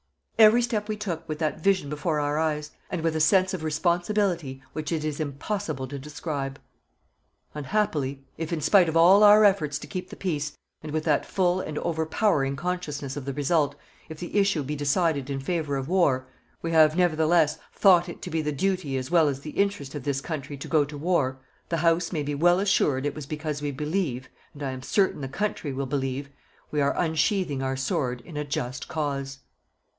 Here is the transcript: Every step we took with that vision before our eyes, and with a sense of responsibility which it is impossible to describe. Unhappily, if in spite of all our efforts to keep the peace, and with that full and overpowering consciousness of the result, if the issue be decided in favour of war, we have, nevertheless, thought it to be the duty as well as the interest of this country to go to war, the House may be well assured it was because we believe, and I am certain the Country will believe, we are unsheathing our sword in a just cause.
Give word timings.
Every 0.39 0.63
step 0.63 0.89
we 0.89 0.97
took 0.97 1.29
with 1.29 1.37
that 1.37 1.59
vision 1.61 1.87
before 1.87 2.19
our 2.19 2.39
eyes, 2.39 2.71
and 2.89 3.01
with 3.03 3.15
a 3.15 3.19
sense 3.19 3.53
of 3.53 3.63
responsibility 3.63 4.63
which 4.73 4.91
it 4.91 5.03
is 5.05 5.19
impossible 5.19 5.87
to 5.87 5.99
describe. 5.99 6.59
Unhappily, 7.53 8.23
if 8.39 8.51
in 8.51 8.61
spite 8.61 8.89
of 8.89 8.97
all 8.97 9.23
our 9.23 9.45
efforts 9.45 9.77
to 9.77 9.85
keep 9.85 10.09
the 10.09 10.15
peace, 10.15 10.53
and 10.81 10.91
with 10.91 11.03
that 11.03 11.27
full 11.27 11.61
and 11.61 11.77
overpowering 11.77 12.55
consciousness 12.55 13.15
of 13.15 13.25
the 13.25 13.33
result, 13.33 13.75
if 14.09 14.17
the 14.19 14.35
issue 14.35 14.63
be 14.63 14.75
decided 14.75 15.29
in 15.29 15.39
favour 15.39 15.77
of 15.77 15.87
war, 15.87 16.25
we 16.63 16.71
have, 16.71 16.95
nevertheless, 16.97 17.59
thought 17.71 18.09
it 18.09 18.23
to 18.23 18.31
be 18.31 18.41
the 18.41 18.51
duty 18.51 18.97
as 18.97 19.11
well 19.11 19.27
as 19.27 19.41
the 19.41 19.51
interest 19.51 19.93
of 19.93 20.01
this 20.01 20.21
country 20.21 20.57
to 20.57 20.67
go 20.67 20.83
to 20.83 20.97
war, 20.97 21.37
the 21.69 21.77
House 21.77 22.11
may 22.11 22.23
be 22.23 22.33
well 22.33 22.59
assured 22.59 23.05
it 23.05 23.13
was 23.13 23.27
because 23.27 23.61
we 23.61 23.69
believe, 23.69 24.29
and 24.55 24.63
I 24.63 24.71
am 24.71 24.81
certain 24.81 25.21
the 25.21 25.27
Country 25.29 25.71
will 25.71 25.85
believe, 25.85 26.29
we 26.71 26.81
are 26.81 26.97
unsheathing 26.99 27.61
our 27.61 27.77
sword 27.77 28.21
in 28.21 28.35
a 28.35 28.43
just 28.43 28.87
cause. 28.87 29.37